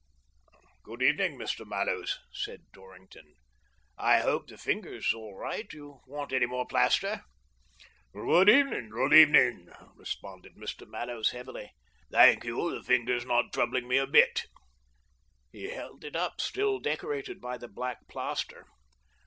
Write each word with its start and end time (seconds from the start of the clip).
"Good 0.81 1.03
evening, 1.03 1.37
Mr. 1.37 1.63
Mallows," 1.63 2.17
said 2.31 2.71
Dorrington." 2.73 3.35
I 3.99 4.21
hope 4.21 4.47
the 4.47 4.57
finger's 4.57 5.13
all 5.13 5.37
right? 5.37 5.69
Want 6.07 6.33
any 6.33 6.47
more 6.47 6.65
plaster?"" 6.65 7.21
Good 8.11 8.49
evening, 8.49 8.89
good 8.89 9.13
evening," 9.13 9.69
responded 9.95 10.55
Mr. 10.55 10.87
Mallows 10.87 11.29
heavily." 11.29 11.73
Thank 12.11 12.43
you, 12.45 12.73
the 12.73 12.81
finger's 12.83 13.25
not 13.25 13.53
troubling 13.53 13.87
me 13.87 13.97
a 13.97 14.07
bit." 14.07 14.47
He 15.51 15.65
held 15.69 16.03
it 16.03 16.15
up, 16.15 16.41
still 16.41 16.79
decorated 16.79 17.39
by 17.39 17.59
the 17.59 17.67
black 17.67 18.07
plaster. 18.07 18.65